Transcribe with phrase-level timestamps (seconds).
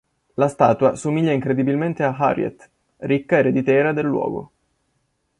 [0.33, 2.67] La statua somiglia incredibilmente ad Harriet,
[3.01, 4.51] ricca ereditiera del luogo.